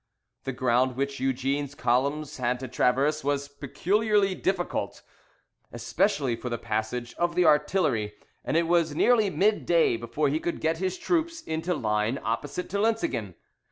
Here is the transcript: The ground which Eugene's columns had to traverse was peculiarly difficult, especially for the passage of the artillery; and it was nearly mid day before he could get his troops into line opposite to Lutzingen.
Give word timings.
The 0.45 0.51
ground 0.51 0.95
which 0.95 1.19
Eugene's 1.19 1.75
columns 1.75 2.37
had 2.37 2.59
to 2.61 2.67
traverse 2.67 3.23
was 3.23 3.47
peculiarly 3.47 4.33
difficult, 4.33 5.03
especially 5.71 6.35
for 6.35 6.49
the 6.49 6.57
passage 6.57 7.13
of 7.19 7.35
the 7.35 7.45
artillery; 7.45 8.13
and 8.43 8.57
it 8.57 8.67
was 8.67 8.95
nearly 8.95 9.29
mid 9.29 9.67
day 9.67 9.97
before 9.97 10.27
he 10.29 10.39
could 10.39 10.59
get 10.59 10.79
his 10.79 10.97
troops 10.97 11.43
into 11.43 11.75
line 11.75 12.17
opposite 12.23 12.67
to 12.71 12.79
Lutzingen. 12.79 13.35